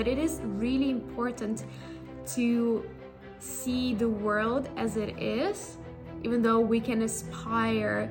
that 0.00 0.08
it 0.08 0.16
is 0.16 0.40
really 0.56 0.88
important 0.88 1.64
to 2.24 2.88
see 3.38 3.92
the 3.92 4.08
world 4.08 4.70
as 4.78 4.96
it 4.96 5.10
is, 5.18 5.76
even 6.22 6.40
though 6.40 6.58
we 6.58 6.80
can 6.80 7.02
aspire 7.02 8.10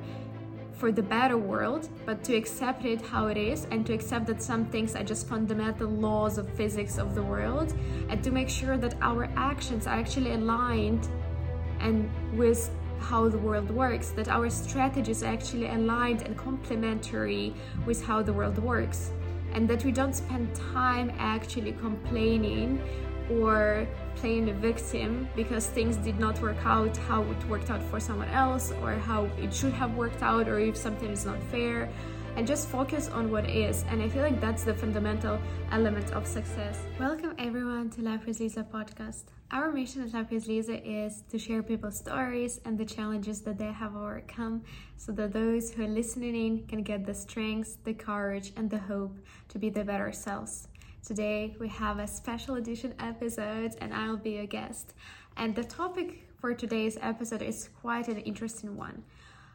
for 0.72 0.92
the 0.92 1.02
better 1.02 1.36
world, 1.36 1.88
but 2.06 2.22
to 2.22 2.36
accept 2.36 2.84
it 2.84 3.00
how 3.02 3.26
it 3.26 3.36
is 3.36 3.66
and 3.72 3.84
to 3.84 3.92
accept 3.92 4.24
that 4.26 4.40
some 4.40 4.66
things 4.66 4.94
are 4.94 5.02
just 5.02 5.26
fundamental 5.26 5.88
laws 5.88 6.38
of 6.38 6.48
physics 6.54 6.96
of 6.96 7.16
the 7.16 7.22
world 7.24 7.74
and 8.08 8.22
to 8.22 8.30
make 8.30 8.48
sure 8.48 8.76
that 8.78 8.94
our 9.02 9.24
actions 9.34 9.88
are 9.88 9.98
actually 9.98 10.34
aligned 10.34 11.08
and 11.80 12.08
with 12.38 12.70
how 13.00 13.28
the 13.28 13.38
world 13.38 13.68
works, 13.68 14.10
that 14.10 14.28
our 14.28 14.48
strategies 14.48 15.24
are 15.24 15.32
actually 15.32 15.66
aligned 15.66 16.22
and 16.22 16.36
complementary 16.36 17.52
with 17.84 18.00
how 18.04 18.22
the 18.22 18.32
world 18.32 18.58
works, 18.58 19.10
and 19.52 19.68
that 19.68 19.84
we 19.84 19.92
don't 19.92 20.14
spend 20.14 20.54
time 20.54 21.12
actually 21.18 21.72
complaining 21.72 22.82
or 23.30 23.86
playing 24.16 24.46
the 24.46 24.52
victim 24.52 25.28
because 25.36 25.66
things 25.66 25.96
did 25.96 26.18
not 26.18 26.40
work 26.40 26.56
out 26.64 26.96
how 26.96 27.22
it 27.22 27.44
worked 27.48 27.70
out 27.70 27.82
for 27.84 28.00
someone 28.00 28.28
else 28.28 28.72
or 28.82 28.92
how 28.92 29.28
it 29.38 29.54
should 29.54 29.72
have 29.72 29.94
worked 29.96 30.22
out 30.22 30.48
or 30.48 30.58
if 30.58 30.76
something 30.76 31.10
is 31.10 31.24
not 31.24 31.40
fair 31.44 31.88
and 32.36 32.46
just 32.46 32.68
focus 32.68 33.08
on 33.08 33.30
what 33.30 33.48
is 33.48 33.84
and 33.88 34.02
i 34.02 34.08
feel 34.08 34.22
like 34.22 34.40
that's 34.40 34.64
the 34.64 34.74
fundamental 34.74 35.38
element 35.72 36.10
of 36.12 36.26
success 36.26 36.78
welcome 36.98 37.34
everyone 37.38 37.90
to 37.90 38.02
life 38.02 38.24
with 38.26 38.40
liza 38.40 38.62
podcast 38.62 39.24
our 39.50 39.72
mission 39.72 40.02
at 40.02 40.12
life 40.12 40.30
with 40.30 40.46
liza 40.46 40.76
is 40.88 41.22
to 41.28 41.38
share 41.38 41.62
people's 41.62 41.98
stories 41.98 42.60
and 42.64 42.78
the 42.78 42.84
challenges 42.84 43.40
that 43.40 43.58
they 43.58 43.72
have 43.72 43.96
overcome 43.96 44.62
so 44.96 45.12
that 45.12 45.32
those 45.32 45.70
who 45.72 45.84
are 45.84 45.88
listening 45.88 46.34
in 46.34 46.66
can 46.66 46.82
get 46.82 47.04
the 47.04 47.14
strength 47.14 47.76
the 47.84 47.94
courage 47.94 48.52
and 48.56 48.70
the 48.70 48.78
hope 48.78 49.16
to 49.48 49.58
be 49.58 49.70
their 49.70 49.84
better 49.84 50.12
selves 50.12 50.68
Today 51.02 51.56
we 51.58 51.68
have 51.68 51.98
a 51.98 52.06
special 52.06 52.56
edition 52.56 52.94
episode 53.00 53.74
and 53.80 53.92
I'll 53.92 54.18
be 54.18 54.36
a 54.36 54.46
guest. 54.46 54.94
And 55.36 55.54
the 55.54 55.64
topic 55.64 56.28
for 56.38 56.52
today's 56.54 56.98
episode 57.00 57.42
is 57.42 57.70
quite 57.80 58.08
an 58.08 58.18
interesting 58.18 58.76
one. 58.76 59.02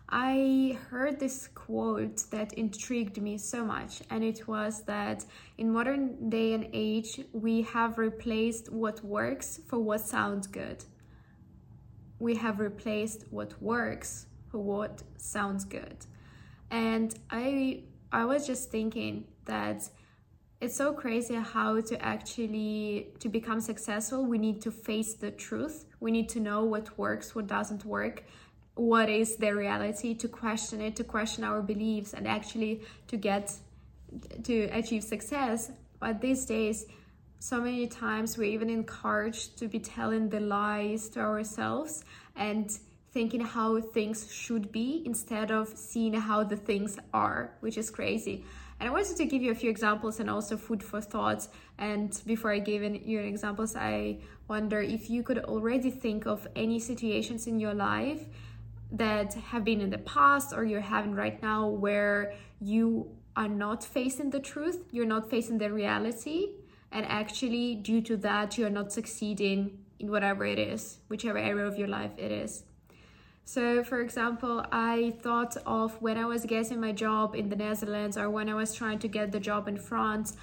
I 0.09 0.77
heard 0.89 1.19
this 1.19 1.47
quote 1.47 2.29
that 2.29 2.53
intrigued 2.53 3.19
me 3.21 3.37
so 3.37 3.65
much, 3.65 4.03
and 4.09 4.23
it 4.23 4.47
was 4.47 4.83
that 4.83 5.25
in 5.57 5.71
modern 5.71 6.29
day 6.29 6.53
and 6.53 6.69
age, 6.73 7.21
we 7.33 7.63
have 7.63 7.97
replaced 7.97 8.71
what 8.71 9.03
works 9.03 9.59
for 9.67 9.79
what 9.79 10.01
sounds 10.01 10.45
good. 10.45 10.85
We 12.19 12.35
have 12.35 12.59
replaced 12.59 13.25
what 13.31 13.59
works 13.61 14.27
for 14.49 14.59
what 14.59 15.01
sounds 15.17 15.65
good. 15.65 16.05
And 16.69 17.17
I 17.29 17.83
I 18.11 18.25
was 18.25 18.45
just 18.45 18.69
thinking 18.69 19.25
that 19.45 19.89
it's 20.61 20.77
so 20.77 20.93
crazy 20.93 21.35
how 21.35 21.81
to 21.81 22.01
actually 22.01 23.09
to 23.19 23.27
become 23.27 23.59
successful 23.59 24.25
we 24.25 24.37
need 24.37 24.61
to 24.61 24.71
face 24.71 25.13
the 25.13 25.29
truth 25.29 25.85
we 25.99 26.11
need 26.11 26.29
to 26.29 26.39
know 26.39 26.63
what 26.63 26.97
works 26.97 27.35
what 27.35 27.45
doesn't 27.45 27.83
work 27.85 28.23
what 28.75 29.09
is 29.09 29.37
the 29.37 29.55
reality 29.55 30.13
to 30.13 30.27
question 30.27 30.81
it 30.81 30.95
to 30.97 31.03
question 31.03 31.43
our 31.43 31.61
beliefs 31.61 32.13
and 32.13 32.27
actually 32.27 32.81
to 33.07 33.17
get 33.17 33.51
to 34.43 34.63
achieve 34.65 35.03
success 35.03 35.71
but 35.99 36.21
these 36.21 36.45
days 36.45 36.85
so 37.39 37.61
many 37.61 37.87
times 37.87 38.37
we're 38.37 38.43
even 38.43 38.69
encouraged 38.69 39.57
to 39.57 39.67
be 39.67 39.79
telling 39.79 40.29
the 40.29 40.39
lies 40.39 41.07
to 41.09 41.19
ourselves 41.19 42.03
and 42.35 42.79
thinking 43.11 43.39
how 43.39 43.79
things 43.79 44.31
should 44.31 44.71
be 44.71 45.01
instead 45.05 45.51
of 45.51 45.69
seeing 45.69 46.13
how 46.13 46.43
the 46.43 46.57
things 46.57 46.97
are 47.13 47.51
which 47.61 47.77
is 47.77 47.89
crazy 47.89 48.43
and 48.79 48.89
I 48.89 48.91
wanted 48.91 49.15
to 49.15 49.25
give 49.25 49.41
you 49.41 49.51
a 49.51 49.55
few 49.55 49.69
examples 49.69 50.19
and 50.19 50.29
also 50.29 50.57
food 50.57 50.83
for 50.83 50.99
thought. 50.99 51.47
And 51.77 52.21
before 52.25 52.51
I 52.51 52.59
give 52.59 52.83
you 52.83 53.19
examples, 53.21 53.73
I 53.75 54.17
wonder 54.49 54.81
if 54.81 55.09
you 55.09 55.23
could 55.23 55.39
already 55.39 55.89
think 55.89 56.25
of 56.25 56.45
any 56.55 56.79
situations 56.79 57.47
in 57.47 57.59
your 57.59 57.73
life 57.73 58.25
that 58.97 59.33
have 59.33 59.63
been 59.63 59.81
in 59.81 59.89
the 59.89 59.97
past 59.99 60.53
or 60.53 60.63
you're 60.63 60.81
having 60.81 61.13
right 61.13 61.41
now 61.41 61.67
where 61.67 62.33
you 62.61 63.09
are 63.35 63.47
not 63.47 63.83
facing 63.83 64.29
the 64.29 64.39
truth, 64.39 64.83
you're 64.91 65.05
not 65.05 65.29
facing 65.29 65.57
the 65.57 65.71
reality, 65.71 66.51
and 66.91 67.05
actually, 67.07 67.75
due 67.75 68.01
to 68.01 68.15
that, 68.17 68.57
you're 68.57 68.69
not 68.69 68.93
succeeding 68.93 69.79
in 69.99 70.09
whatever 70.09 70.45
it 70.45 70.59
is, 70.59 70.99
whichever 71.09 71.37
area 71.37 71.65
of 71.65 71.77
your 71.77 71.89
life 71.89 72.11
it 72.17 72.31
is. 72.31 72.63
So, 73.43 73.83
for 73.83 74.01
example, 74.01 74.65
I 74.71 75.13
thought 75.21 75.55
of 75.65 76.01
when 76.01 76.17
I 76.17 76.25
was 76.25 76.45
getting 76.45 76.79
my 76.79 76.93
job 76.93 77.35
in 77.35 77.49
the 77.49 77.55
Netherlands 77.55 78.17
or 78.17 78.29
when 78.29 78.49
I 78.49 78.55
was 78.55 78.73
trying 78.73 78.99
to 78.99 79.07
get 79.07 79.31
the 79.31 79.39
job 79.39 79.67
in 79.67 79.77
France, 79.77 80.37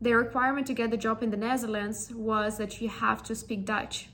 the 0.00 0.12
requirement 0.12 0.66
to 0.66 0.74
get 0.74 0.90
the 0.90 0.96
job 0.96 1.22
in 1.22 1.30
the 1.30 1.36
Netherlands 1.36 2.12
was 2.14 2.58
that 2.58 2.80
you 2.80 2.88
have 2.88 3.22
to 3.24 3.34
speak 3.34 3.64
Dutch, 3.64 4.10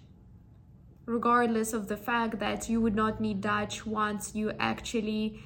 regardless 1.12 1.75
of 1.75 1.89
the 1.89 1.97
fact 1.97 2.39
that 2.39 2.69
you 2.71 2.81
would 2.81 2.95
not 2.95 3.21
need 3.21 3.41
Dutch 3.41 3.84
once 3.84 4.34
you 4.34 4.53
actually 4.59 5.43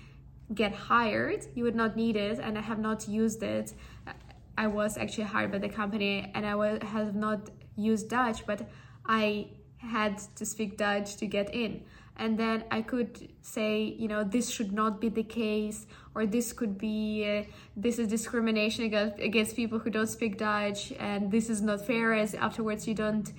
get 0.55 0.73
hired. 0.73 1.45
You 1.57 1.65
would 1.65 1.75
not 1.75 1.97
need 1.97 2.17
it, 2.17 2.39
and 2.39 2.57
I 2.57 2.61
have 2.61 2.79
not 2.79 3.09
used 3.09 3.43
it. 3.43 3.75
I 4.57 4.69
was 4.69 4.97
actually 4.97 5.25
hired 5.25 5.51
by 5.53 5.59
the 5.59 5.69
company 5.69 6.31
and 6.35 6.47
I 6.47 6.55
have 6.87 7.15
not 7.15 7.51
used 7.77 8.09
Dutch, 8.09 8.47
but 8.47 8.61
I 9.05 9.49
had 9.77 10.19
to 10.37 10.47
speak 10.47 10.79
Dutch 10.79 11.17
to 11.17 11.27
get 11.27 11.53
in 11.53 11.83
and 12.19 12.39
then 12.39 12.65
I 12.71 12.83
could 12.83 13.29
say, 13.43 13.83
you 13.83 14.09
know, 14.09 14.25
this 14.25 14.49
should 14.49 14.73
not 14.73 15.01
be 15.01 15.09
the 15.09 15.23
case, 15.23 15.87
or 16.15 16.25
this 16.27 16.53
could 16.53 16.79
be, 16.79 17.25
uh, 17.27 17.51
this 17.77 17.99
is 17.99 18.09
discrimination 18.09 18.85
against, 18.85 19.21
against 19.21 19.55
people 19.55 19.79
who 19.79 19.91
don't 19.91 20.07
speak 20.07 20.39
Dutch, 20.39 20.93
and 20.99 21.31
this 21.31 21.51
is 21.51 21.61
not 21.61 21.87
fair. 21.87 22.15
As 22.15 22.35
afterwards, 22.35 22.89
you 22.89 22.95
don't 22.95 23.31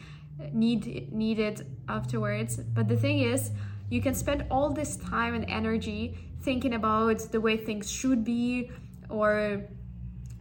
need 0.52 1.12
need 1.12 1.40
it 1.40 1.62
afterwards. 1.88 2.58
But 2.58 2.88
the 2.88 2.98
thing 2.98 3.20
is, 3.20 3.52
you 3.90 4.02
can 4.02 4.14
spend 4.14 4.46
all 4.52 4.72
this 4.72 4.98
time 4.98 5.34
and 5.34 5.46
energy 5.50 6.18
thinking 6.42 6.74
about 6.74 7.20
the 7.32 7.42
way 7.42 7.58
things 7.58 7.92
should 7.92 8.24
be, 8.24 8.72
or 9.10 9.64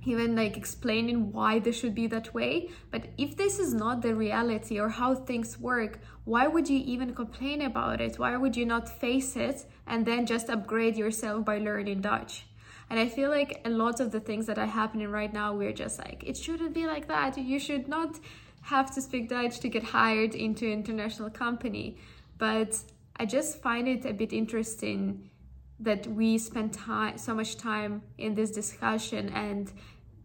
even 0.04 0.36
like 0.36 0.56
explaining 0.56 1.32
why 1.32 1.58
this 1.58 1.78
should 1.78 1.94
be 1.94 2.06
that 2.06 2.32
way. 2.32 2.70
But 2.90 3.08
if 3.18 3.36
this 3.36 3.58
is 3.58 3.74
not 3.74 4.02
the 4.02 4.14
reality 4.14 4.78
or 4.78 4.88
how 4.88 5.14
things 5.14 5.58
work, 5.58 5.98
why 6.24 6.46
would 6.46 6.68
you 6.68 6.78
even 6.78 7.14
complain 7.14 7.62
about 7.62 8.00
it? 8.00 8.18
Why 8.18 8.36
would 8.36 8.56
you 8.56 8.66
not 8.66 8.88
face 8.88 9.36
it 9.36 9.66
and 9.86 10.06
then 10.06 10.26
just 10.26 10.48
upgrade 10.48 10.96
yourself 10.96 11.44
by 11.44 11.58
learning 11.58 12.02
Dutch? 12.02 12.46
And 12.88 13.00
I 13.00 13.08
feel 13.08 13.30
like 13.30 13.60
a 13.64 13.70
lot 13.70 13.98
of 13.98 14.12
the 14.12 14.20
things 14.20 14.46
that 14.46 14.58
are 14.58 14.66
happening 14.66 15.08
right 15.08 15.32
now, 15.32 15.52
we're 15.52 15.72
just 15.72 15.98
like, 15.98 16.22
it 16.24 16.36
shouldn't 16.36 16.72
be 16.72 16.86
like 16.86 17.08
that. 17.08 17.36
You 17.36 17.58
should 17.58 17.88
not 17.88 18.20
have 18.66 18.93
to 18.93 19.00
speak 19.00 19.28
Dutch 19.28 19.60
to 19.60 19.69
get 19.69 19.84
hired 19.84 20.34
into 20.34 20.66
an 20.66 20.72
international 20.72 21.31
company. 21.31 21.99
But 22.37 22.77
I 23.16 23.25
just 23.25 23.62
find 23.62 23.87
it 23.87 24.04
a 24.04 24.12
bit 24.12 24.32
interesting 24.32 25.31
that 25.78 26.06
we 26.09 26.37
spend 26.37 26.72
time 26.72 27.16
so 27.16 27.32
much 27.32 27.56
time 27.56 28.03
in 28.19 28.34
this 28.34 28.50
discussion 28.50 29.28
and 29.28 29.72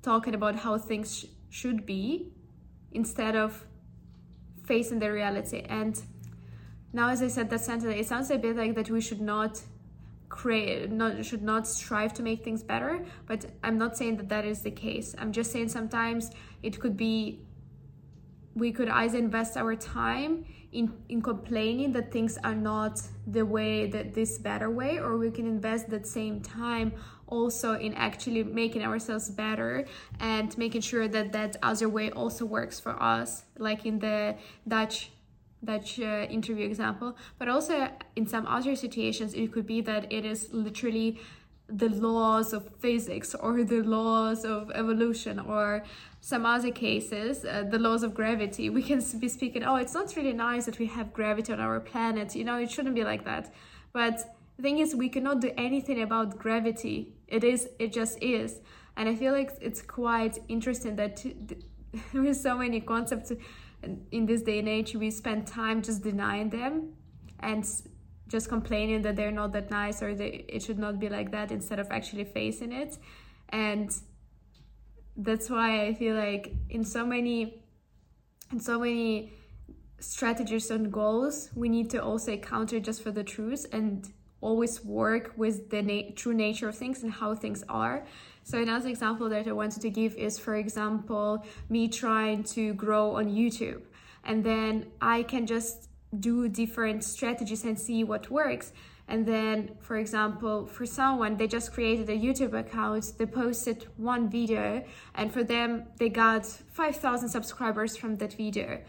talking 0.02 0.34
about 0.34 0.56
how 0.56 0.78
things 0.80 1.20
sh- 1.20 1.26
should 1.50 1.86
be 1.86 2.32
instead 2.92 3.36
of 3.36 3.64
facing 4.66 4.98
the 4.98 5.12
reality. 5.12 5.64
And 5.70 6.02
now, 6.94 7.10
as 7.10 7.22
I 7.22 7.28
said 7.28 7.50
that 7.52 7.62
sentence, 7.62 7.94
it 7.96 8.08
sounds 8.08 8.32
a 8.32 8.40
bit 8.40 8.56
like 8.56 8.74
that 8.74 8.90
we 8.90 9.02
should 9.02 9.22
not 9.22 9.62
create 10.30 10.90
not 10.90 11.26
should 11.26 11.44
not 11.44 11.68
strive 11.68 12.14
to 12.14 12.24
make 12.24 12.42
things 12.42 12.64
better 12.64 13.06
but 13.26 13.46
i'm 13.66 13.78
not 13.78 13.98
saying 13.98 14.16
that 14.16 14.30
that 14.30 14.46
is 14.46 14.62
the 14.62 14.72
case 14.72 15.14
i'm 15.18 15.34
just 15.34 15.52
saying 15.52 15.68
sometimes 15.68 16.32
it 16.64 16.80
could 16.80 16.96
be 16.96 17.42
we 18.56 18.72
could 18.72 18.90
either 18.90 19.18
invest 19.18 19.58
our 19.58 19.76
time 19.76 20.46
in, 20.72 20.94
in 21.10 21.22
complaining 21.22 21.92
that 21.94 22.12
things 22.12 22.38
are 22.44 22.56
not 22.56 23.02
the 23.28 23.46
way 23.46 23.88
that 23.88 24.14
this 24.14 24.38
better 24.38 24.70
way 24.70 25.00
or 25.00 25.18
we 25.18 25.30
can 25.30 25.46
invest 25.46 25.90
that 25.90 26.08
same 26.08 26.42
time 26.42 26.94
also 27.28 27.74
in 27.74 27.94
actually 27.94 28.44
making 28.44 28.84
ourselves 28.84 29.30
better 29.30 29.86
and 30.20 30.58
making 30.58 30.82
sure 30.82 31.08
that 31.08 31.32
that 31.32 31.56
other 31.64 31.88
way 31.88 32.12
also 32.12 32.46
works 32.46 32.80
for 32.80 33.02
us 33.02 33.44
like 33.58 33.86
in 33.86 34.00
the 34.00 34.36
dutch 34.68 35.12
Dutch 35.64 36.00
uh, 36.00 36.26
interview 36.28 36.66
example, 36.66 37.16
but 37.38 37.48
also 37.48 37.88
in 38.16 38.26
some 38.26 38.48
other 38.48 38.76
situations, 38.76 39.36
it 39.36 39.52
could 39.52 39.68
be 39.68 39.80
that 39.82 40.12
it 40.12 40.26
is 40.26 40.50
literally 40.52 41.20
the 41.72 41.90
laws 41.90 42.54
of 42.54 42.70
physics 42.80 43.34
or 43.36 43.64
the 43.64 43.82
laws 43.82 44.44
of 44.44 44.72
evolution 44.72 45.40
or 45.40 45.84
some 46.20 46.46
other 46.46 46.72
cases 46.72 47.46
uh, 47.46 47.64
the 47.70 47.80
laws 47.80 48.04
of 48.04 48.14
gravity 48.14 48.70
we 48.70 48.84
can 48.84 49.02
be 49.20 49.28
speaking 49.28 49.64
oh 49.64 49.76
it's 49.76 49.94
not 49.94 50.16
really 50.16 50.34
nice 50.34 50.66
that 50.66 50.78
we 50.80 50.86
have 50.86 51.14
gravity 51.14 51.52
on 51.54 51.60
our 51.60 51.80
planet 51.80 52.36
you 52.36 52.44
know 52.44 52.58
it 52.58 52.70
shouldn't 52.70 52.96
be 52.96 53.04
like 53.04 53.26
that. 53.26 53.54
But 53.94 54.36
the 54.58 54.64
thing 54.64 54.80
is 54.80 54.96
we 54.96 55.10
cannot 55.10 55.42
do 55.42 55.52
anything 55.58 56.02
about 56.02 56.38
gravity. 56.38 57.14
It 57.28 57.44
is 57.44 57.70
it 57.80 57.92
just 57.94 58.18
is. 58.22 58.60
And 58.98 59.08
i 59.10 59.16
feel 59.16 59.34
like 59.34 59.52
it's 59.62 59.82
quite 59.82 60.38
interesting 60.48 60.96
that 60.98 61.26
with 62.14 62.38
so 62.48 62.58
many 62.58 62.82
concepts 62.82 63.32
in 64.12 64.26
this 64.26 64.42
day 64.42 64.60
and 64.60 64.70
age 64.70 64.96
we 64.96 65.10
spend 65.10 65.48
time 65.48 65.82
just 65.82 66.04
denying 66.04 66.50
them 66.50 66.94
and 67.40 67.66
just 68.32 68.48
complaining 68.50 69.02
that 69.02 69.16
they're 69.16 69.38
not 69.42 69.52
that 69.52 69.70
nice 69.70 70.02
or 70.02 70.10
it 70.10 70.62
should 70.64 70.80
not 70.80 71.00
be 71.00 71.10
like 71.10 71.32
that 71.32 71.52
instead 71.52 71.80
of 71.80 71.88
actually 71.92 72.24
facing 72.24 72.72
it 72.72 72.98
and 73.50 73.90
that's 75.18 75.50
why 75.50 75.86
I 75.86 75.94
feel 75.94 76.16
like 76.16 76.54
in 76.70 76.84
so 76.84 77.06
many 77.06 77.64
in 78.52 78.60
so 78.60 78.80
many 78.80 79.32
strategies 80.00 80.72
and 80.72 80.92
goals, 80.92 81.50
we 81.56 81.70
need 81.70 81.90
to 81.92 82.04
also 82.04 82.36
counter 82.38 82.80
just 82.80 83.02
for 83.02 83.12
the 83.12 83.24
truth 83.24 83.66
and 83.72 84.12
always 84.42 84.84
work 84.84 85.32
with 85.38 85.70
the 85.70 85.82
na- 85.82 86.10
true 86.16 86.34
nature 86.34 86.68
of 86.68 86.76
things 86.76 87.04
and 87.04 87.12
how 87.12 87.36
things 87.36 87.64
are. 87.70 88.06
So 88.44 88.60
another 88.60 88.90
example 88.90 89.30
that 89.30 89.48
I 89.48 89.52
wanted 89.52 89.82
to 89.84 89.90
give 89.90 90.16
is, 90.16 90.40
for 90.40 90.56
example, 90.56 91.46
me 91.70 91.88
trying 91.88 92.44
to 92.56 92.74
grow 92.74 93.16
on 93.16 93.26
YouTube, 93.30 93.84
and 94.24 94.44
then 94.44 94.88
I 95.00 95.24
can 95.24 95.46
just 95.46 95.91
do 96.20 96.50
different 96.50 97.04
strategies 97.04 97.64
and 97.64 97.80
see 97.80 98.04
what 98.04 98.30
works. 98.30 98.74
And 99.08 99.26
then, 99.26 99.72
for 99.82 99.98
example, 99.98 100.68
for 100.68 100.86
someone, 100.86 101.36
they 101.36 101.48
just 101.48 101.74
created 101.74 102.10
a 102.10 102.18
YouTube 102.18 102.58
account, 102.58 103.14
they 103.18 103.26
posted 103.26 103.88
one 103.98 104.30
video, 104.30 104.84
and 105.16 105.34
for 105.34 105.44
them, 105.44 105.88
they 105.98 106.10
got 106.10 106.46
5,000 106.46 107.28
subscribers 107.28 107.98
from 107.98 108.16
that 108.18 108.34
video. 108.34 108.80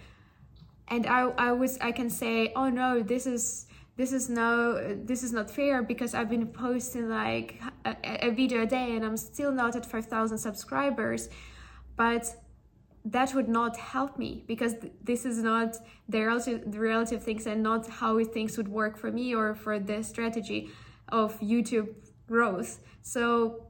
And 0.89 1.07
I, 1.07 1.23
I 1.39 1.53
was, 1.53 1.79
I 1.81 1.93
can 1.93 2.11
say, 2.11 2.53
oh 2.55 2.69
no, 2.69 3.03
this 3.03 3.27
is 3.27 3.67
this 3.97 4.13
is 4.13 4.31
no 4.31 4.97
this 5.05 5.23
is 5.23 5.33
not 5.33 5.51
fair 5.51 5.83
because 5.83 6.15
i've 6.15 6.31
been 6.31 6.47
posting 6.47 7.11
like 7.11 7.61
a, 7.85 7.95
a 8.27 8.31
video 8.31 8.63
a 8.63 8.67
day 8.67 8.97
and 8.97 9.05
i'm 9.05 9.19
still 9.19 9.53
not 9.53 9.77
at 9.77 9.85
5000 9.85 10.39
subscribers 10.39 11.29
but 11.97 12.35
that 13.05 13.35
would 13.35 13.49
not 13.49 13.77
help 13.77 14.19
me 14.19 14.45
because 14.47 14.75
this 15.03 15.25
is 15.25 15.43
not 15.43 15.77
the 16.09 16.23
relative, 16.23 16.71
the 16.71 16.79
relative 16.79 17.23
things 17.23 17.47
and 17.47 17.63
not 17.63 17.89
how 17.89 18.23
things 18.25 18.57
would 18.57 18.69
work 18.69 18.97
for 18.97 19.11
me 19.11 19.35
or 19.35 19.55
for 19.55 19.79
the 19.79 20.03
strategy 20.03 20.71
of 21.09 21.39
youtube 21.41 21.89
growth 22.29 22.79
so 23.03 23.67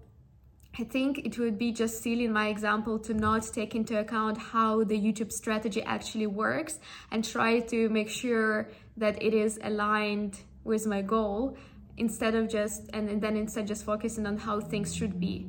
I 0.78 0.84
think 0.84 1.18
it 1.18 1.38
would 1.38 1.58
be 1.58 1.70
just 1.70 2.02
silly 2.02 2.24
in 2.24 2.32
my 2.32 2.48
example 2.48 2.98
to 3.00 3.12
not 3.12 3.42
take 3.52 3.74
into 3.74 3.98
account 3.98 4.38
how 4.38 4.84
the 4.84 4.98
YouTube 4.98 5.30
strategy 5.30 5.82
actually 5.82 6.26
works 6.26 6.78
and 7.10 7.22
try 7.22 7.60
to 7.60 7.90
make 7.90 8.08
sure 8.08 8.70
that 8.96 9.22
it 9.22 9.34
is 9.34 9.60
aligned 9.62 10.40
with 10.64 10.86
my 10.86 11.02
goal 11.02 11.58
instead 11.98 12.34
of 12.34 12.48
just 12.48 12.88
and 12.94 13.20
then 13.20 13.36
instead 13.36 13.66
just 13.66 13.84
focusing 13.84 14.26
on 14.26 14.38
how 14.38 14.60
things 14.60 14.94
should 14.94 15.20
be. 15.20 15.46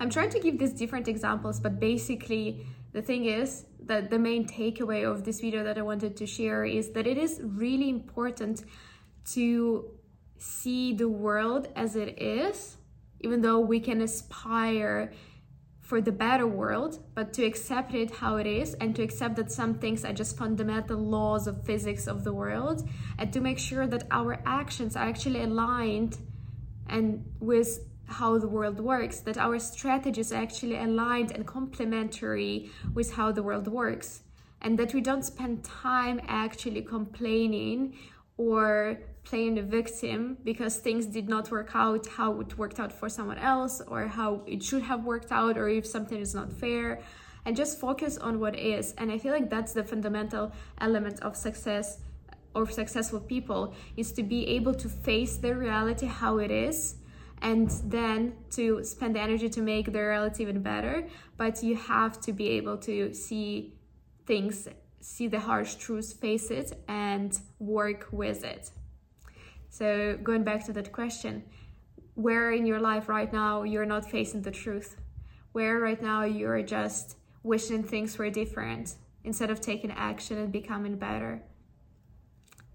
I'm 0.00 0.10
trying 0.10 0.30
to 0.30 0.40
give 0.40 0.58
these 0.58 0.72
different 0.72 1.06
examples, 1.06 1.60
but 1.60 1.78
basically 1.78 2.66
the 2.96 3.02
thing 3.02 3.26
is 3.26 3.66
that 3.90 4.08
the 4.08 4.18
main 4.18 4.42
takeaway 4.48 5.00
of 5.10 5.24
this 5.26 5.40
video 5.40 5.62
that 5.64 5.76
I 5.76 5.82
wanted 5.82 6.16
to 6.16 6.26
share 6.26 6.64
is 6.64 6.90
that 6.94 7.06
it 7.06 7.18
is 7.18 7.40
really 7.42 7.90
important 7.90 8.64
to 9.36 9.90
see 10.38 10.94
the 10.94 11.08
world 11.08 11.68
as 11.76 11.94
it 11.94 12.10
is 12.20 12.78
even 13.20 13.40
though 13.40 13.60
we 13.60 13.80
can 13.80 14.00
aspire 14.00 15.12
for 15.80 16.00
the 16.00 16.12
better 16.12 16.46
world, 16.46 16.98
but 17.14 17.32
to 17.34 17.44
accept 17.44 17.94
it 17.94 18.10
how 18.10 18.36
it 18.36 18.46
is 18.46 18.74
and 18.74 18.94
to 18.96 19.02
accept 19.02 19.36
that 19.36 19.52
some 19.52 19.74
things 19.74 20.04
are 20.04 20.12
just 20.12 20.36
fundamental 20.36 20.98
laws 20.98 21.46
of 21.46 21.64
physics 21.64 22.06
of 22.08 22.24
the 22.24 22.32
world 22.32 22.88
and 23.18 23.32
to 23.32 23.40
make 23.40 23.58
sure 23.58 23.86
that 23.86 24.04
our 24.10 24.42
actions 24.44 24.96
are 24.96 25.06
actually 25.08 25.42
aligned 25.42 26.18
and 26.88 27.24
with 27.40 27.80
how 28.06 28.38
the 28.38 28.48
world 28.48 28.80
works, 28.80 29.20
that 29.20 29.36
our 29.36 29.58
strategies 29.58 30.32
are 30.32 30.42
actually 30.42 30.76
aligned 30.76 31.32
and 31.32 31.46
complementary 31.46 32.70
with 32.94 33.12
how 33.14 33.32
the 33.32 33.42
world 33.42 33.68
works, 33.68 34.22
and 34.62 34.78
that 34.78 34.94
we 34.94 35.00
don't 35.00 35.24
spend 35.24 35.64
time 35.64 36.20
actually 36.26 36.82
complaining 36.82 37.94
or 38.36 38.98
playing 39.24 39.54
the 39.56 39.62
victim 39.62 40.36
because 40.44 40.76
things 40.76 41.06
did 41.06 41.28
not 41.28 41.50
work 41.50 41.70
out 41.74 42.06
how 42.06 42.40
it 42.40 42.56
worked 42.56 42.78
out 42.78 42.92
for 42.92 43.08
someone 43.08 43.38
else 43.38 43.82
or 43.88 44.06
how 44.06 44.42
it 44.46 44.62
should 44.62 44.82
have 44.82 45.04
worked 45.04 45.32
out 45.32 45.58
or 45.58 45.68
if 45.68 45.84
something 45.86 46.20
is 46.20 46.34
not 46.34 46.52
fair 46.52 47.00
and 47.44 47.56
just 47.56 47.80
focus 47.80 48.18
on 48.18 48.38
what 48.38 48.56
is. 48.56 48.94
And 48.98 49.10
i 49.10 49.18
feel 49.18 49.32
like 49.32 49.50
that's 49.50 49.72
the 49.72 49.82
fundamental 49.82 50.52
element 50.80 51.20
of 51.20 51.36
success 51.36 51.98
or 52.54 52.68
successful 52.70 53.20
people 53.20 53.74
is 53.96 54.12
to 54.12 54.22
be 54.22 54.46
able 54.48 54.74
to 54.74 54.88
face 54.88 55.36
the 55.36 55.54
reality 55.54 56.06
how 56.06 56.38
it 56.38 56.50
is 56.50 56.96
and 57.42 57.70
then 57.84 58.34
to 58.50 58.82
spend 58.82 59.14
the 59.14 59.20
energy 59.20 59.48
to 59.48 59.60
make 59.60 59.92
the 59.92 60.00
reality 60.00 60.42
even 60.42 60.62
better 60.62 61.06
but 61.36 61.62
you 61.62 61.76
have 61.76 62.20
to 62.20 62.32
be 62.32 62.48
able 62.48 62.76
to 62.76 63.12
see 63.12 63.74
things 64.26 64.68
see 65.00 65.28
the 65.28 65.38
harsh 65.38 65.76
truths, 65.76 66.12
face 66.12 66.50
it 66.50 66.82
and 66.88 67.40
work 67.58 68.08
with 68.10 68.44
it 68.44 68.70
so, 69.76 70.16
going 70.22 70.42
back 70.42 70.64
to 70.66 70.72
that 70.72 70.90
question, 70.90 71.44
where 72.14 72.50
in 72.50 72.64
your 72.64 72.80
life 72.80 73.10
right 73.10 73.30
now 73.30 73.62
you're 73.62 73.84
not 73.84 74.10
facing 74.10 74.40
the 74.40 74.50
truth? 74.50 74.96
Where 75.52 75.80
right 75.80 76.00
now 76.00 76.24
you're 76.24 76.62
just 76.62 77.16
wishing 77.42 77.82
things 77.82 78.16
were 78.16 78.30
different 78.30 78.94
instead 79.22 79.50
of 79.50 79.60
taking 79.60 79.90
action 79.90 80.38
and 80.38 80.50
becoming 80.50 80.96
better? 80.96 81.42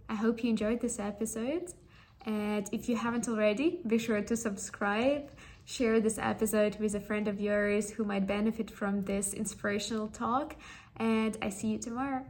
I 0.07 0.13
hope 0.13 0.43
you 0.43 0.51
enjoyed 0.51 0.81
this 0.81 0.99
episode. 0.99 1.73
And 2.25 2.68
if 2.71 2.88
you 2.88 2.95
haven't 2.95 3.27
already, 3.27 3.79
be 3.88 3.97
sure 3.97 4.21
to 4.21 4.38
subscribe, 4.38 5.29
share 5.65 6.00
this 6.00 6.18
episode 6.18 6.77
with 6.79 6.95
a 6.95 7.00
friend 7.00 7.27
of 7.27 7.39
yours 7.39 7.89
who 7.89 8.03
might 8.03 8.27
benefit 8.27 8.69
from 8.69 9.03
this 9.03 9.33
inspirational 9.33 10.07
talk. 10.07 10.56
And 10.97 11.38
I 11.41 11.50
see 11.50 11.68
you 11.69 11.79
tomorrow. 11.79 12.25